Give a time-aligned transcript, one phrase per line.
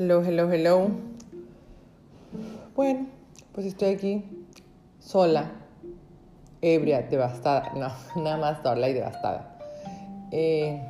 [0.00, 0.90] Hello, hello, hello.
[2.76, 3.08] Bueno,
[3.52, 4.24] pues estoy aquí
[5.00, 5.50] sola,
[6.62, 7.72] ebria, devastada.
[7.74, 7.90] No,
[8.22, 9.58] nada más sola y devastada.
[10.30, 10.80] Eh,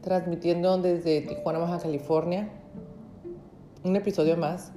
[0.00, 2.48] transmitiendo desde Tijuana, Baja California,
[3.84, 4.72] un episodio más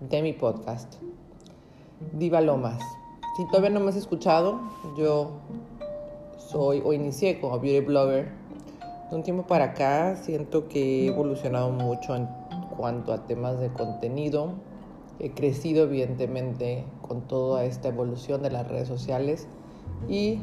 [0.00, 0.96] de mi podcast,
[2.12, 2.82] Diva Lomas.
[3.38, 4.60] Si todavía no me has escuchado,
[4.98, 5.30] yo
[6.36, 8.28] soy o inicié como beauty blogger.
[9.08, 12.45] De un tiempo para acá siento que he evolucionado mucho en
[12.76, 14.52] cuanto a temas de contenido.
[15.18, 19.46] He crecido evidentemente con toda esta evolución de las redes sociales
[20.08, 20.40] y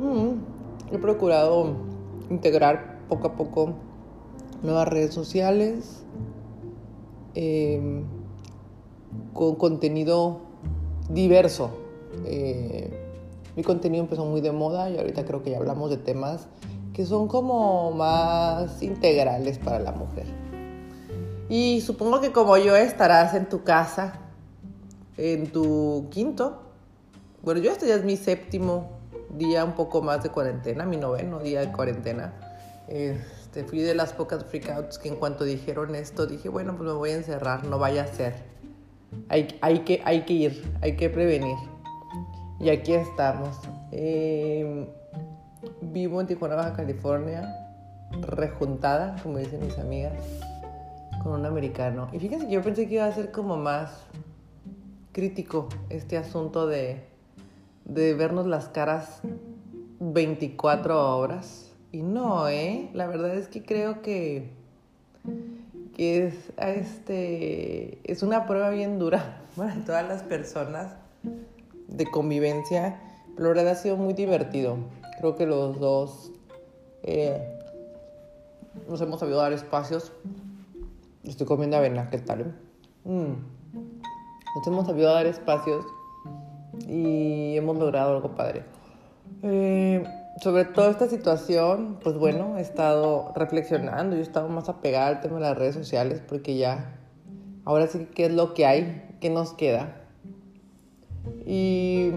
[0.00, 1.76] mm, he procurado
[2.30, 3.74] integrar poco a poco
[4.62, 6.04] nuevas redes sociales
[7.34, 8.04] em,
[9.32, 10.40] con contenido
[11.08, 11.70] diverso.
[12.24, 12.90] Eh,
[13.56, 16.48] mi contenido empezó muy de moda y ahorita creo que ya hablamos de temas
[16.92, 20.26] que son como más integrales para la mujer.
[21.48, 24.14] Y supongo que como yo estarás en tu casa,
[25.16, 26.62] en tu quinto.
[27.42, 28.98] Bueno, yo este ya es mi séptimo
[29.30, 32.34] día un poco más de cuarentena, mi noveno día de cuarentena.
[32.86, 36.94] Este, fui de las pocas freakouts que en cuanto dijeron esto, dije, bueno, pues me
[36.94, 38.34] voy a encerrar, no vaya a ser.
[39.30, 41.56] Hay, hay, que, hay que ir, hay que prevenir.
[42.60, 43.56] Y aquí estamos.
[43.90, 44.86] Em,
[45.80, 47.42] vivo en Tijuana, Baja California,
[48.20, 50.12] rejuntada, como dicen mis amigas
[51.34, 52.08] un americano.
[52.12, 54.06] Y fíjense que yo pensé que iba a ser como más
[55.12, 57.02] crítico este asunto de,
[57.84, 59.20] de vernos las caras
[60.00, 61.72] 24 horas.
[61.90, 62.90] Y no, ¿eh?
[62.92, 64.50] La verdad es que creo que,
[65.96, 70.94] que es, este, es una prueba bien dura para todas las personas
[71.88, 73.00] de convivencia.
[73.36, 74.76] Pero la verdad ha sido muy divertido.
[75.18, 76.32] Creo que los dos
[77.02, 77.58] eh,
[78.88, 80.12] nos hemos sabido dar espacios
[81.24, 82.54] Estoy comiendo avena, ¿qué tal?
[83.04, 83.32] Mm.
[84.54, 85.84] Nos hemos sabido dar espacios
[86.86, 88.62] y hemos logrado algo padre.
[89.42, 90.04] Eh,
[90.40, 95.20] sobre toda esta situación, pues bueno, he estado reflexionando, yo he estado más apegada al
[95.20, 96.96] tema de las redes sociales porque ya,
[97.64, 99.16] ahora sí, ¿qué es lo que hay?
[99.20, 99.96] ¿Qué nos queda?
[101.44, 102.12] Y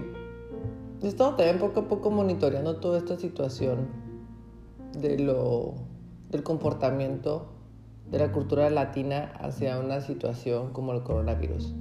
[1.02, 3.88] he estado también poco a poco monitoreando toda esta situación
[4.96, 5.74] de lo,
[6.30, 7.48] del comportamiento
[8.12, 11.74] de la cultura latina hacia una situación como el coronavirus.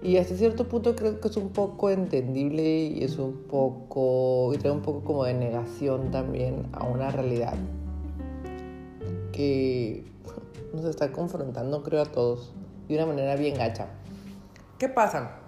[0.00, 4.58] Y hasta cierto punto creo que es un poco entendible y es un poco, y
[4.58, 7.54] trae un poco como de negación también a una realidad
[9.32, 10.04] que
[10.72, 12.54] nos está confrontando, creo, a todos
[12.86, 13.88] de una manera bien gacha.
[14.78, 15.40] ¿Qué pasa?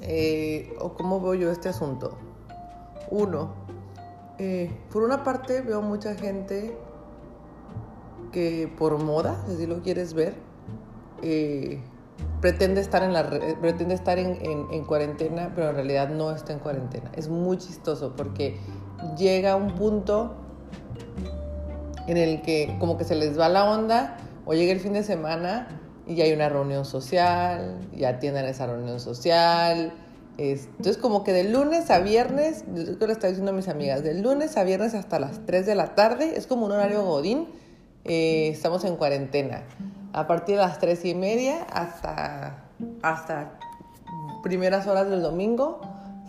[0.00, 2.18] Eh, ¿O cómo veo yo este asunto?
[3.08, 3.54] Uno,
[4.40, 6.76] eh, por una parte veo mucha gente
[8.32, 10.34] que por moda, si lo quieres ver,
[11.22, 11.80] eh,
[12.40, 13.28] pretende estar, en, la,
[13.60, 17.10] pretende estar en, cuarentena, pero en realidad no está en cuarentena.
[17.14, 18.56] Es muy chistoso porque
[19.16, 20.34] llega un punto
[22.08, 25.04] en el que como que se les va la onda o llega el fin de
[25.04, 29.92] semana y hay una reunión social, ya atienden esa reunión social.
[30.36, 34.14] Entonces como que de lunes a viernes, yo lo estaba diciendo a mis amigas, de
[34.14, 37.46] lunes a viernes hasta las 3 de la tarde, es como un horario godín
[38.04, 39.62] eh, estamos en cuarentena.
[40.12, 42.64] A partir de las tres y media hasta,
[43.02, 43.58] hasta
[44.42, 45.80] primeras horas del domingo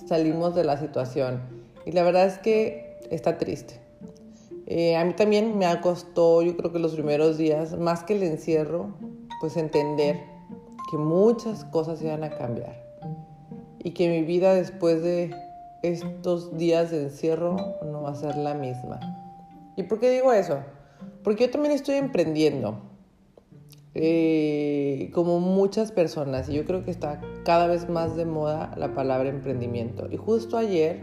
[0.08, 1.42] salimos de la situación.
[1.86, 3.80] Y la verdad es que está triste.
[4.66, 8.24] Eh, a mí también me costó, yo creo que los primeros días, más que el
[8.24, 8.94] encierro,
[9.42, 10.22] pues entender
[10.90, 12.82] que muchas cosas iban a cambiar.
[13.80, 15.36] Y que mi vida después de
[15.82, 19.00] estos días de encierro no va a ser la misma.
[19.76, 20.60] ¿Y por qué digo eso?
[21.24, 22.82] Porque yo también estoy emprendiendo,
[23.96, 28.94] eh, como muchas personas, y yo creo que está cada vez más de moda la
[28.94, 30.08] palabra emprendimiento.
[30.12, 31.02] Y justo ayer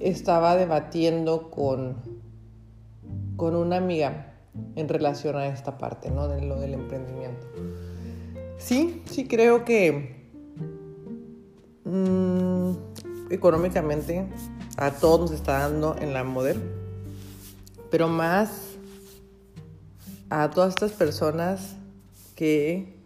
[0.00, 1.96] estaba debatiendo con,
[3.36, 4.34] con una amiga
[4.76, 6.28] en relación a esta parte, ¿no?
[6.28, 7.46] De lo del emprendimiento.
[8.58, 10.26] Sí, sí creo que
[11.84, 12.72] mm,
[13.30, 14.26] económicamente
[14.76, 16.60] a todos nos está dando en la modelo,
[17.90, 18.67] pero más
[20.30, 21.76] a todas estas personas
[22.34, 22.98] que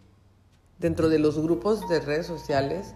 [0.79, 2.93] dentro de los grupos de redes sociales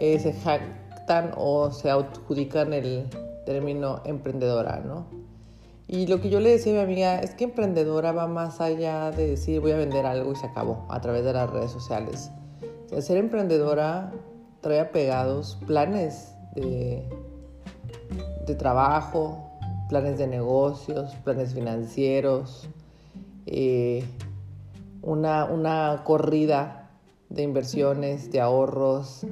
[0.00, 3.08] eh, se jactan o se adjudican el
[3.44, 5.06] término emprendedora, ¿no?
[5.86, 9.10] Y lo que yo le decía a mi amiga es que emprendedora va más allá
[9.10, 12.30] de decir voy a vender algo y se acabó a través de las redes sociales.
[13.00, 14.12] ser emprendedora
[14.62, 17.06] trae apegados planes de,
[18.46, 19.50] de trabajo,
[19.90, 22.68] planes de negocios, planes financieros,
[23.46, 24.04] eh,
[25.02, 26.90] una, una corrida
[27.28, 29.26] de inversiones, de ahorros,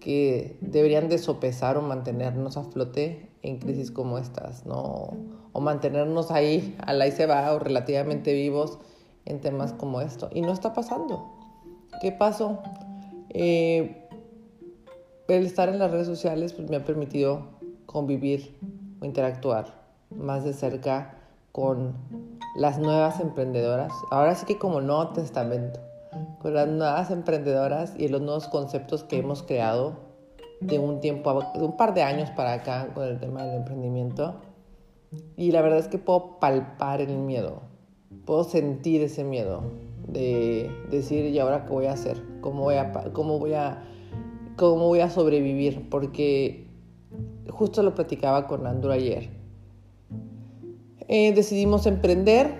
[0.00, 5.10] que deberían de sopesar o mantenernos a flote en crisis como estas, ¿no?
[5.52, 8.78] O mantenernos ahí, al ahí se va, o relativamente vivos
[9.24, 10.28] en temas como esto.
[10.32, 11.30] Y no está pasando.
[12.00, 12.58] ¿Qué pasó?
[13.30, 14.08] Eh,
[15.28, 17.46] el estar en las redes sociales pues, me ha permitido
[17.86, 18.56] convivir
[19.00, 21.21] o interactuar más de cerca
[21.52, 21.94] con
[22.56, 23.92] las nuevas emprendedoras.
[24.10, 25.80] Ahora sí que como Nuevo Testamento
[26.40, 29.96] con las nuevas emprendedoras y los nuevos conceptos que hemos creado
[30.60, 34.34] de un tiempo, de un par de años para acá con el tema del emprendimiento.
[35.36, 37.62] Y la verdad es que puedo palpar el miedo,
[38.24, 39.62] puedo sentir ese miedo
[40.08, 42.22] de decir, ¿y ahora qué voy a hacer?
[42.40, 43.82] ¿Cómo voy a, cómo voy a,
[44.56, 45.88] cómo voy a sobrevivir?
[45.90, 46.66] Porque
[47.50, 49.41] justo lo platicaba con Andrew ayer.
[51.08, 52.54] Eh, decidimos emprender,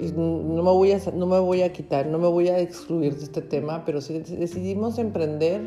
[0.00, 3.24] no me, voy a, no me voy a quitar, no me voy a excluir de
[3.24, 5.62] este tema, pero sí decidimos emprender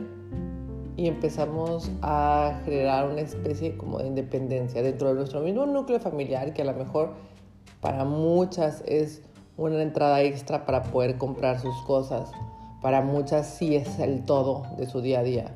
[0.97, 6.53] y empezamos a generar una especie como de independencia dentro de nuestro mismo núcleo familiar
[6.53, 7.13] que a lo mejor
[7.81, 9.21] para muchas es
[9.57, 12.31] una entrada extra para poder comprar sus cosas.
[12.81, 15.55] Para muchas sí es el todo de su día a día.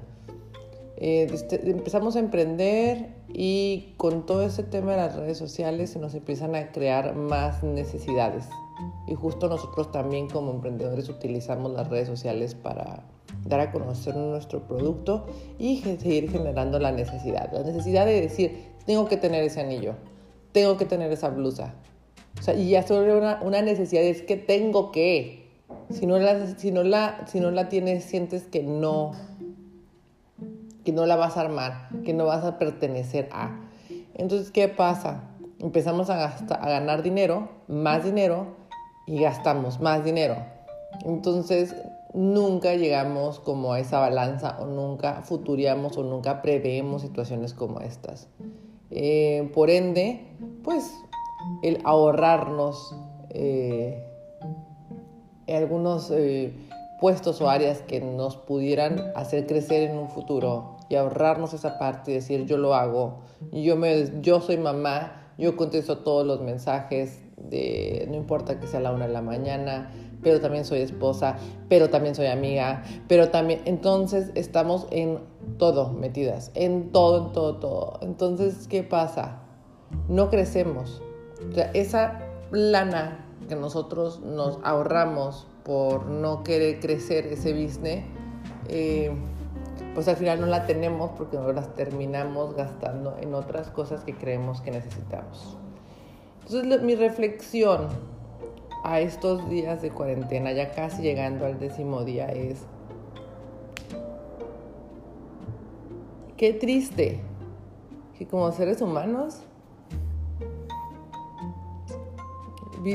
[1.01, 5.99] Eh, este, empezamos a emprender y con todo ese tema de las redes sociales se
[5.99, 8.45] nos empiezan a crear más necesidades.
[9.07, 13.03] Y justo nosotros también como emprendedores utilizamos las redes sociales para
[13.45, 15.25] dar a conocer nuestro producto
[15.57, 17.51] y seguir generando la necesidad.
[17.53, 19.95] La necesidad de decir, tengo que tener ese anillo,
[20.51, 21.75] tengo que tener esa blusa.
[22.39, 25.47] O sea, y ya sobre una, una necesidad es que tengo que.
[25.89, 29.13] Si no, la, si, no la, si no la tienes, sientes que no,
[30.89, 33.59] que no la vas a armar, que no vas a pertenecer a.
[34.15, 35.21] Entonces, ¿qué pasa?
[35.59, 38.47] Empezamos a, gastar, a ganar dinero, más dinero,
[39.05, 40.37] y gastamos más dinero.
[41.05, 41.75] Entonces,
[42.15, 48.27] nunca llegamos como a esa balanza o nunca futuriamos o nunca preveemos situaciones como estas.
[48.89, 50.25] Eh, por ende,
[50.63, 50.91] pues
[51.61, 52.95] el ahorrarnos
[53.29, 54.03] eh,
[55.47, 56.51] algunos eh,
[56.99, 62.11] puestos o áreas que nos pudieran hacer crecer en un futuro y ahorrarnos esa parte
[62.11, 63.19] y decir yo lo hago,
[63.51, 68.79] yo, me, yo soy mamá, yo contesto todos los mensajes, de, no importa que sea
[68.79, 69.91] la una de la mañana,
[70.21, 71.37] pero también soy esposa,
[71.69, 75.19] pero también soy amiga, pero también, entonces estamos en
[75.57, 77.99] todo metidas, en todo, en todo, todo.
[78.01, 79.41] Entonces, ¿qué pasa?
[80.07, 81.01] No crecemos.
[81.49, 82.19] O sea, esa
[82.51, 88.03] lana que nosotros nos ahorramos por no querer crecer ese business,
[88.67, 89.11] eh,
[89.93, 94.13] pues al final no la tenemos porque nos las terminamos gastando en otras cosas que
[94.13, 95.57] creemos que necesitamos.
[96.45, 97.87] Entonces mi reflexión
[98.83, 102.59] a estos días de cuarentena, ya casi llegando al décimo día, es,
[106.37, 107.19] qué triste
[108.17, 109.43] que como seres humanos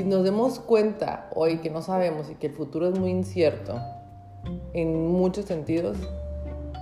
[0.05, 3.79] nos demos cuenta hoy que no sabemos y que el futuro es muy incierto
[4.73, 5.97] en muchos sentidos,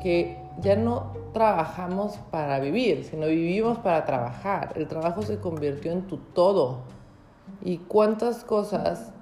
[0.03, 4.73] que ya no trabajamos para vivir, sino vivimos para trabajar.
[4.77, 6.81] El trabajo se convirtió en tu todo.
[7.63, 9.13] ¿Y cuántas cosas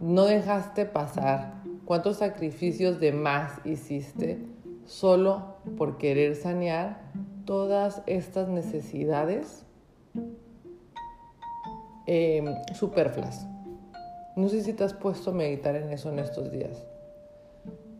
[0.00, 1.54] no dejaste pasar?
[1.84, 4.46] ¿Cuántos sacrificios de más hiciste
[4.86, 7.02] solo por querer sanear
[7.44, 9.66] todas estas necesidades
[12.06, 12.44] eh,
[12.74, 13.46] superfluas?
[14.36, 16.86] No sé si te has puesto a meditar en eso en estos días.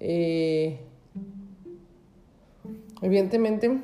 [0.01, 0.81] Eh,
[3.03, 3.83] Evidentemente,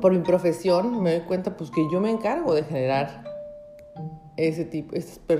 [0.00, 3.24] por mi profesión, me doy cuenta pues, que yo me encargo de generar
[4.36, 4.94] ese tipo,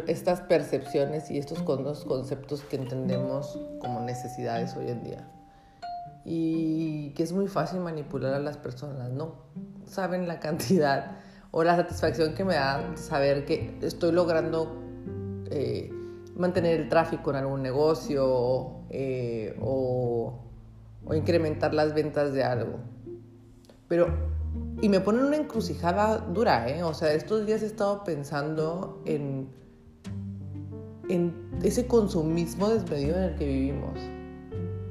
[0.06, 5.28] estas percepciones y estos conceptos que entendemos como necesidades hoy en día.
[6.24, 9.34] Y que es muy fácil manipular a las personas, no
[9.86, 11.18] saben la cantidad
[11.50, 14.80] o la satisfacción que me da saber que estoy logrando
[15.50, 15.90] eh,
[16.36, 20.51] mantener el tráfico en algún negocio eh, o
[21.04, 22.78] o incrementar las ventas de algo.
[23.88, 24.08] Pero,
[24.80, 26.82] y me ponen una encrucijada dura, ¿eh?
[26.82, 29.48] O sea, estos días he estado pensando en,
[31.08, 33.98] en ese consumismo desmedido en el que vivimos.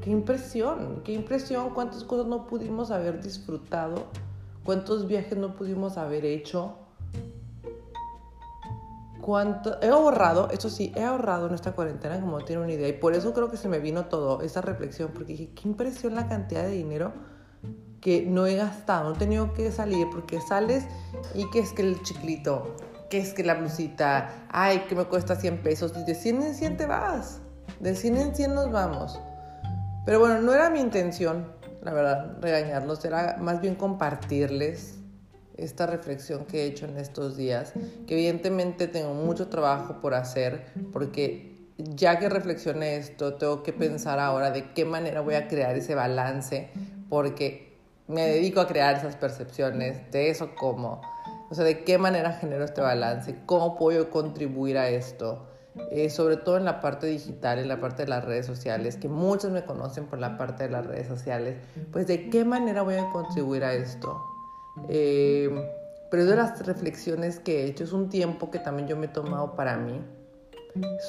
[0.01, 4.07] Qué impresión, qué impresión, cuántas cosas no pudimos haber disfrutado,
[4.63, 6.75] cuántos viajes no pudimos haber hecho
[9.21, 12.87] cuánto he ahorrado, eso sí, he ahorrado en esta cuarentena como no tiene una idea
[12.87, 16.15] y por eso creo que se me vino todo esa reflexión porque dije, qué impresión
[16.15, 17.13] la cantidad de dinero
[18.01, 20.85] que no he gastado, no he tenido que salir porque sales
[21.35, 22.75] y que es que el chiclito,
[23.09, 24.47] ¿qué es que la blusita?
[24.49, 25.93] Ay, que me cuesta 100 pesos.
[25.95, 27.41] Y de 100 en 100 te vas.
[27.79, 29.19] De 100 en 100 nos vamos.
[30.05, 33.05] Pero bueno, no era mi intención, la verdad, regañarlos.
[33.05, 35.00] Era más bien compartirles
[35.63, 37.73] esta reflexión que he hecho en estos días.
[38.07, 44.19] Que evidentemente tengo mucho trabajo por hacer porque ya que reflexioné esto, tengo que pensar
[44.19, 46.69] ahora de qué manera voy a crear ese balance
[47.09, 47.77] porque
[48.07, 51.01] me dedico a crear esas percepciones, de eso cómo,
[51.49, 55.47] o sea, de qué manera genero este balance, cómo puedo contribuir a esto,
[55.91, 59.07] eh, sobre todo en la parte digital, en la parte de las redes sociales, que
[59.07, 61.57] muchos me conocen por la parte de las redes sociales,
[61.91, 64.30] pues de qué manera voy a contribuir a esto.
[64.89, 65.49] Eh,
[66.09, 69.09] pero de las reflexiones que he hecho es un tiempo que también yo me he
[69.09, 70.01] tomado para mí.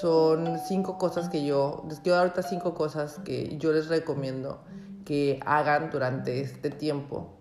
[0.01, 4.63] Son cinco cosas que yo, les quiero dar ahorita cinco cosas que yo les recomiendo
[5.05, 7.35] que hagan durante este tiempo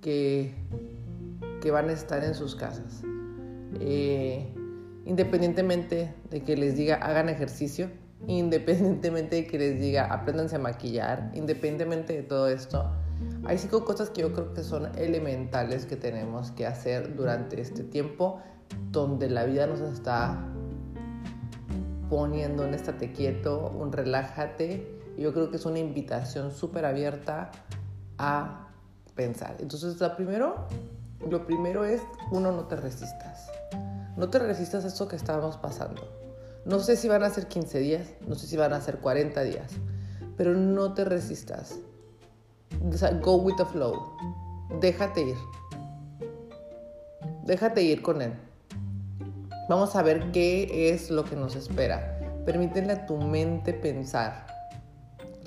[0.00, 0.54] que,
[1.60, 3.02] que van a estar en sus casas.
[3.80, 4.52] Eh,
[5.04, 7.88] independientemente de que les diga hagan ejercicio,
[8.26, 12.90] independientemente de que les diga apréndanse a maquillar, independientemente de todo esto,
[13.44, 17.84] hay cinco cosas que yo creo que son elementales que tenemos que hacer durante este
[17.84, 18.40] tiempo
[18.90, 20.44] donde la vida nos está
[22.10, 27.50] poniendo un estate quieto, un relájate yo creo que es una invitación súper abierta
[28.18, 28.68] a
[29.14, 29.56] pensar.
[29.60, 30.66] Entonces, lo primero,
[31.28, 33.50] lo primero es, uno, no te resistas.
[34.16, 36.02] No te resistas a esto que estábamos pasando.
[36.64, 39.42] No sé si van a ser 15 días, no sé si van a ser 40
[39.42, 39.72] días,
[40.36, 41.78] pero no te resistas.
[43.22, 44.16] Go with the flow.
[44.80, 45.36] Déjate ir.
[47.44, 48.34] Déjate ir con él.
[49.68, 52.18] Vamos a ver qué es lo que nos espera.
[52.44, 54.46] Permítele a tu mente pensar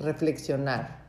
[0.00, 1.02] reflexionar,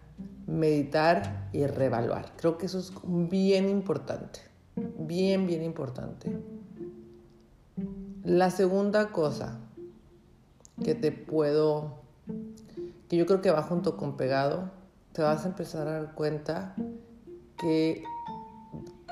[0.48, 2.34] meditar y reevaluar.
[2.36, 4.42] Creo que eso es bien importante,
[4.76, 6.38] bien, bien importante.
[8.24, 9.60] La segunda cosa
[10.84, 12.02] que te puedo,
[13.10, 14.72] que yo creo que va junto con pegado,
[15.14, 16.76] te vas a empezar a dar cuenta
[17.60, 18.04] que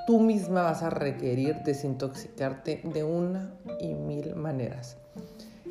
[0.07, 4.97] tú misma vas a requerir desintoxicarte de una y mil maneras.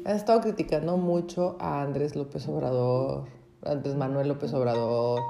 [0.05, 3.27] He estado criticando mucho a Andrés López Obrador,
[3.65, 5.21] Andrés Manuel López Obrador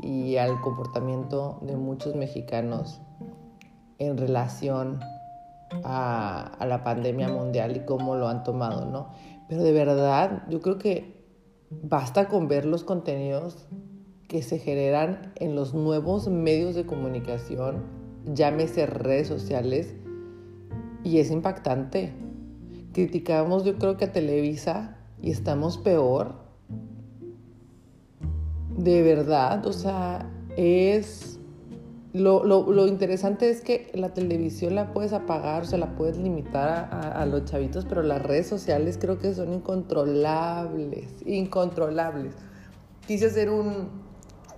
[0.00, 3.00] y al comportamiento de muchos mexicanos
[3.98, 5.00] en relación
[5.84, 9.10] a, la pandemia mundial y cómo lo han tomado, ¿no?
[9.48, 11.24] Pero de verdad, yo creo que
[11.70, 13.66] basta con ver los contenidos
[14.34, 17.84] que se generan en los nuevos medios de comunicación,
[18.34, 19.94] llámese redes sociales,
[21.04, 22.12] y es impactante.
[22.92, 26.34] Criticamos yo creo que a Televisa y estamos peor
[28.76, 31.38] de verdad, o sea, es...
[32.12, 37.24] Lo, interesante es que la televisión la puedes apagar, o sea, la puedes limitar a,
[37.24, 42.34] los chavitos, pero las redes sociales creo que son incontrolables, incontrolables.
[43.06, 44.03] Quise hacer un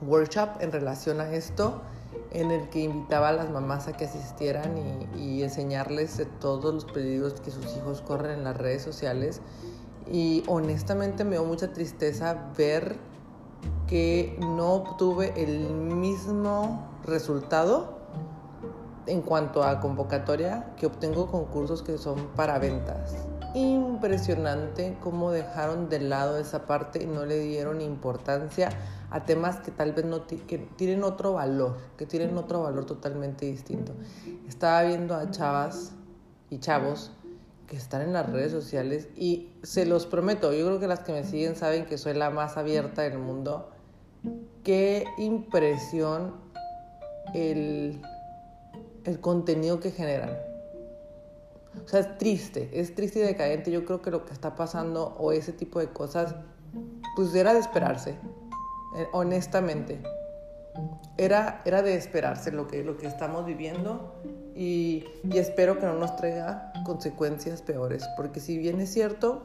[0.03, 1.83] workshop en relación a esto,
[2.31, 4.77] en el que invitaba a las mamás a que asistieran
[5.17, 9.41] y, enseñarles todos los peligros que sus hijos corren en las redes sociales.
[10.11, 12.97] Y honestamente me dio mucha tristeza ver
[13.87, 17.99] que no obtuve el mismo resultado
[19.07, 23.15] en cuanto a convocatoria que obtengo concursos que son para ventas.
[23.57, 28.69] Impresionante cómo dejaron de lado esa parte y no le dieron importancia
[29.11, 33.95] a temas que tal vez no tienen otro valor, que tienen otro valor totalmente distinto.
[34.47, 35.93] Estaba viendo a chavas
[36.51, 37.13] y chavos
[37.67, 41.13] que están en las redes sociales y se los prometo, yo creo que las que
[41.13, 43.71] me siguen saben que soy la más abierta del mundo
[44.65, 46.35] qué impresión
[47.33, 48.03] el,
[49.05, 50.56] el contenido que generan.
[51.85, 53.71] O sea, es triste, es triste y decadente.
[53.71, 56.35] Yo creo que lo que está pasando o ese tipo de cosas,
[57.15, 58.11] pues era de esperarse,
[58.97, 60.03] eh, honestamente.
[61.17, 64.15] Era, era de esperarse lo que, lo que estamos viviendo
[64.57, 65.05] y,
[65.35, 69.43] espero que no nos traiga consecuencias peores, porque si bien es cierto,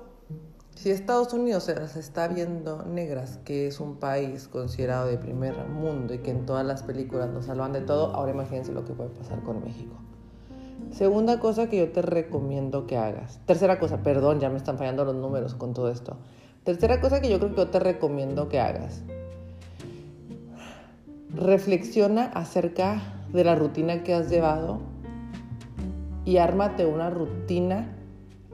[0.73, 6.13] si Estados Unidos las está viendo negras, que es un país considerado de primer mundo
[6.13, 9.09] y que en todas las películas nos salvan de todo, ahora imagínense lo que puede
[9.09, 9.95] pasar con México.
[10.91, 13.39] Segunda cosa que yo te recomiendo que hagas.
[13.45, 16.17] Tercera cosa, perdón, ya me están fallando los números con todo esto.
[16.65, 19.01] Tercera cosa que yo creo que yo te recomiendo que hagas.
[21.33, 24.79] Reflexiona acerca de la rutina que has llevado
[26.25, 27.95] y ármate una rutina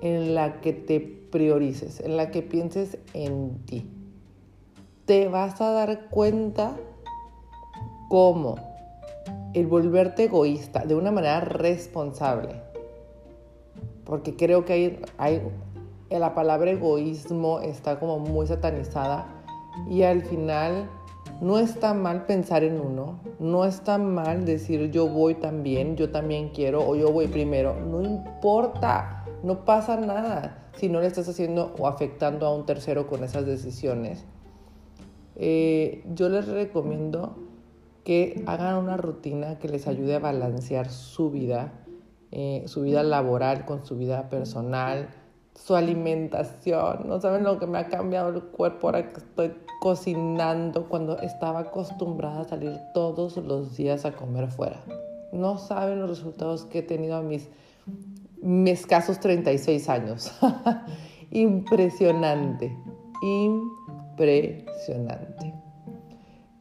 [0.02, 3.90] en la que te priorices, en la que pienses en ti.
[5.06, 6.76] Te vas a dar cuenta
[8.10, 8.77] cómo
[9.60, 12.68] el volverte egoísta de una manera responsable
[14.08, 15.42] porque creo que hay, hay
[16.10, 19.28] la palabra egoísmo está como muy satanizada
[19.90, 20.90] y al final
[21.42, 26.50] no está mal pensar en uno, no está mal decir yo voy también, yo también
[26.50, 31.76] quiero o yo voy primero, no importa, no pasa nada si no le estás haciendo
[31.78, 34.24] o afectando a un tercero con esas decisiones.
[35.36, 37.36] Eh, yo les recomiendo
[38.08, 41.74] que hagan una rutina que les ayude a balancear su vida,
[42.32, 45.10] eh, su vida laboral con su vida personal,
[45.54, 47.06] su alimentación.
[47.06, 51.60] No saben lo que me ha cambiado el cuerpo ahora que estoy cocinando cuando estaba
[51.60, 54.82] acostumbrada a salir todos los días a comer fuera.
[55.34, 57.50] No saben los resultados que he tenido a mis,
[58.42, 60.32] mis escasos 36 años.
[61.32, 62.74] Impresionante,
[63.22, 65.54] impresionante.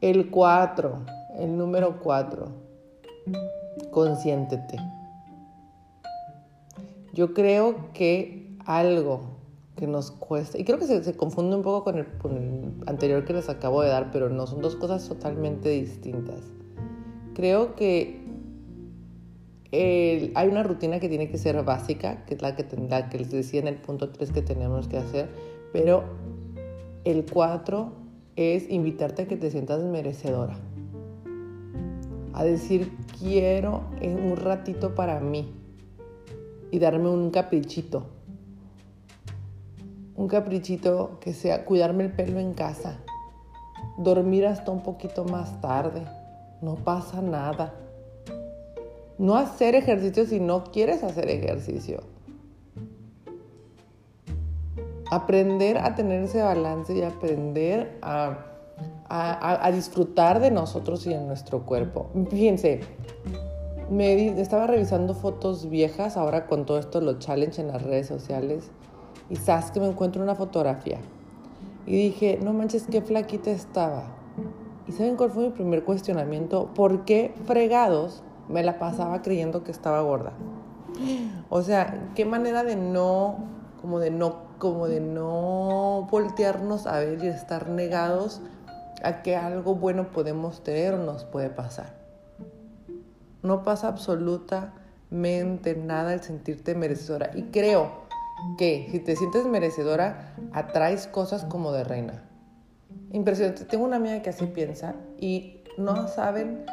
[0.01, 2.47] El 4, el número 4,
[3.91, 4.77] consiéntete.
[7.13, 9.37] Yo creo que algo
[9.75, 13.49] que nos cuesta, y creo que se, confunde un poco con el, anterior que les
[13.49, 16.41] acabo de dar, pero no, son dos cosas totalmente distintas.
[17.35, 18.25] Creo que
[19.71, 23.31] hay una rutina que tiene que ser básica, que es la que, la que les
[23.31, 25.29] decía en el punto 3 que tenemos que hacer,
[25.71, 26.03] pero
[27.03, 27.91] el 4
[28.35, 30.57] es invitarte a que te sientas merecedora.
[32.37, 35.51] A decir, quiero un ratito para mí
[36.69, 38.17] y darme un caprichito
[40.17, 42.97] un caprichito que sea cuidarme el pelo en casa,
[43.97, 46.01] dormir hasta un poquito más tarde,
[46.61, 47.73] no pasa nada.
[49.19, 52.01] No hacer ejercicio si no quieres hacer ejercicio.
[55.09, 58.39] Aprender a tener ese balance y aprender a,
[59.09, 62.07] a, disfrutar de nosotros y de nuestro cuerpo.
[62.29, 62.81] Fíjense,
[63.89, 68.71] me estaba revisando fotos viejas ahora con todo esto, los challenge en las redes sociales
[69.29, 70.99] y sabes que me encuentro una fotografía.
[71.85, 74.03] Y dije, no manches, qué flaquita estaba.
[74.87, 76.69] ¿Y saben cuál fue mi primer cuestionamiento?
[76.73, 80.33] ¿Por qué fregados me la pasaba creyendo que estaba gorda?
[81.49, 83.35] O sea, qué manera de no,
[83.81, 88.41] como de no, como de no voltearnos a ver y estar negados
[89.03, 91.93] a que algo bueno podemos tener nos puede pasar.
[93.43, 97.31] No pasa absolutamente nada el sentirte merecedora.
[97.35, 98.07] Y creo
[98.57, 102.23] que si te sientes merecedora, atraes cosas como de reina.
[103.11, 103.65] Impresionante.
[103.65, 106.65] Tengo una amiga que así piensa y no saben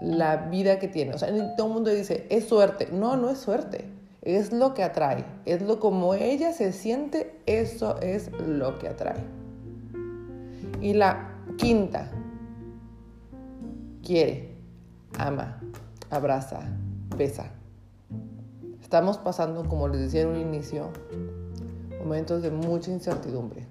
[0.00, 1.14] la vida que tiene.
[1.14, 2.88] O sea, todo el mundo dice, es suerte.
[2.92, 3.88] No, no es suerte.
[4.22, 5.24] Es lo que atrae.
[5.46, 9.20] Es lo como ella se siente, eso es lo que atrae.
[10.80, 11.29] Y la
[11.60, 12.08] quinta,
[14.02, 14.56] quiere,
[15.18, 15.60] ama,
[16.08, 16.60] abraza,
[17.18, 17.50] besa.
[18.80, 20.88] Estamos pasando, como les decía en un inicio,
[21.98, 23.66] momentos de mucha incertidumbre.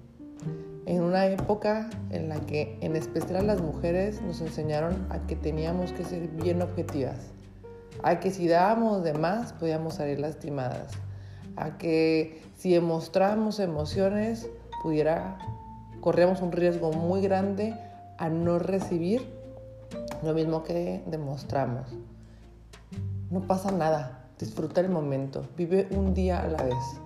[0.86, 5.92] En una época en la que en especial las mujeres nos enseñaron a que teníamos
[5.92, 7.32] que ser bien objetivas,
[8.04, 10.92] a que si dábamos de más podíamos salir lastimadas,
[11.56, 14.48] a que si demostramos emociones
[14.80, 15.38] pudiera
[16.00, 17.74] corríamos un riesgo muy grande
[18.18, 19.26] a no recibir
[20.22, 21.86] lo mismo que demostramos.
[23.30, 27.00] No pasa nada, disfruta el momento, vive un día a la vez.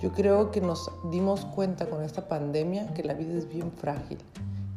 [0.00, 4.18] Yo creo que nos dimos cuenta con esta pandemia que la vida es bien frágil,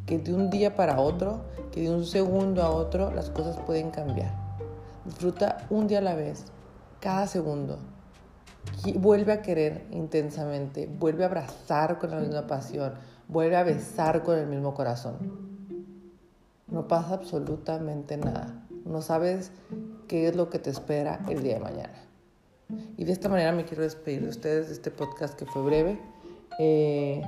[0.05, 3.91] que de un día para otro, que de un segundo a otro las cosas pueden
[3.91, 4.33] cambiar.
[5.05, 6.45] Disfruta un día a la vez,
[6.99, 7.77] cada segundo.
[8.95, 12.93] Vuelve a querer intensamente, vuelve a abrazar con la misma pasión,
[13.27, 15.15] vuelve a besar con el mismo corazón.
[16.67, 18.65] No pasa absolutamente nada.
[18.85, 19.51] No sabes
[20.07, 22.03] qué es lo que te espera el día de mañana.
[22.97, 25.99] Y de esta manera me quiero despedir de ustedes de este podcast que fue breve.
[26.59, 27.21] Eh,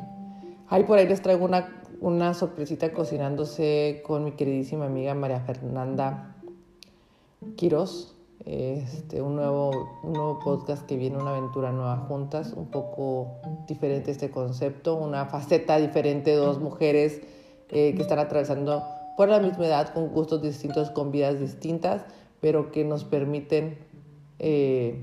[0.67, 6.35] ahí por ahí les traigo una, una sorpresita cocinándose con mi queridísima amiga María Fernanda
[7.55, 8.18] Quiroz.
[8.51, 13.27] Este, un, nuevo, un nuevo podcast que viene, una aventura nueva juntas, un poco
[13.67, 17.21] diferente este concepto, una faceta diferente, dos mujeres
[17.69, 18.83] eh, que están atravesando
[19.15, 22.03] por la misma edad, con gustos distintos, con vidas distintas,
[22.41, 23.77] pero que nos permiten
[24.39, 24.99] eh,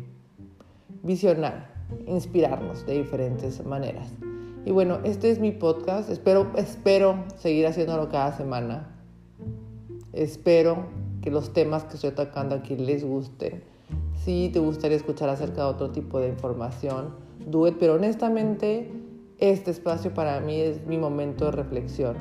[1.04, 1.70] visionar,
[2.08, 4.08] inspirarnos de diferentes maneras.
[4.64, 6.10] Y bueno, este es mi podcast.
[6.10, 8.88] Espero, espero seguir haciéndolo cada semana.
[10.12, 10.95] Espero
[11.26, 13.64] que los temas que estoy tocando aquí les gusten.
[14.24, 17.78] Si te gustaría escuchar acerca de otro tipo de información, do it.
[17.80, 18.92] Pero honestamente,
[19.38, 22.16] este espacio para mí es mi momento de reflexión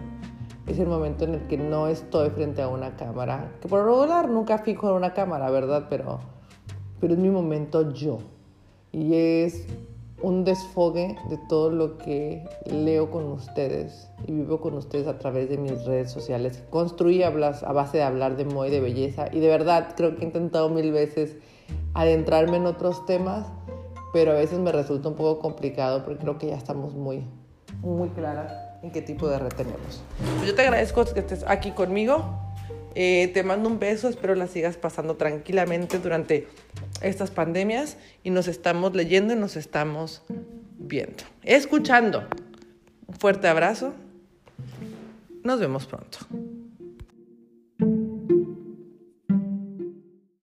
[0.65, 4.27] es el momento en el que no estoy frente a una cámara, que por regular
[4.27, 5.85] nunca fijo en una cámara, ¿verdad?
[5.91, 6.19] Pero,
[6.99, 8.17] pero es mi momento yo.
[8.91, 9.67] y es
[10.21, 15.49] un desfogue de todo lo que leo con ustedes y vivo con ustedes a través
[15.49, 16.63] de mis redes sociales.
[16.69, 20.23] Construí a base de hablar de moda y de belleza y de verdad creo que
[20.23, 21.37] he intentado mil veces
[21.93, 23.45] adentrarme en otros temas,
[24.13, 27.25] pero a veces me resulta un poco complicado porque creo que ya estamos muy,
[27.81, 30.03] muy claras en qué tipo de red tenemos.
[30.37, 32.23] Pues yo te agradezco que estés aquí conmigo.
[32.95, 36.47] Eh, te mando un beso, espero la sigas pasando tranquilamente durante
[37.01, 40.23] estas pandemias y nos estamos leyendo y nos estamos
[40.77, 42.23] viendo, escuchando.
[43.07, 43.93] Un fuerte abrazo.
[45.43, 46.19] Nos vemos pronto.